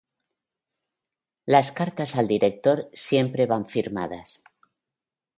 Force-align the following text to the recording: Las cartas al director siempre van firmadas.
Las 1.45 1.71
cartas 1.71 2.15
al 2.15 2.27
director 2.27 2.89
siempre 2.91 3.45
van 3.45 3.67
firmadas. 3.67 4.41